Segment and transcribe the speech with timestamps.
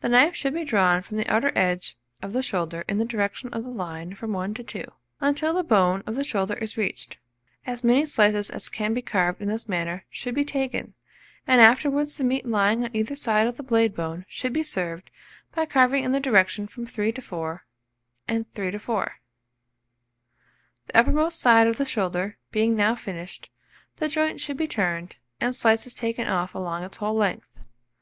[0.00, 3.50] The knife should be drawn from the outer edge of the shoulder in the direction
[3.52, 4.90] of the line from 1 to 2,
[5.20, 7.18] until the bone of the shoulder is reached.
[7.66, 10.94] As many slices as can be carved in this manner should be taken,
[11.46, 15.10] and afterwards the meat lying on either side of the blade bone should be served,
[15.54, 17.66] by carving in the direction of 3 to 4
[18.26, 19.16] and 3 to 4.
[20.86, 23.50] The uppermost side of the shoulder being now finished,
[23.96, 27.50] the joint should be turned, and slices taken off along its whole length.